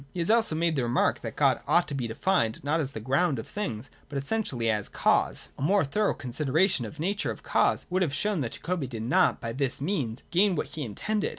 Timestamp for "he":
0.15-0.19, 10.69-10.81